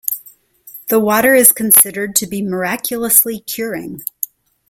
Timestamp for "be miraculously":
2.25-3.39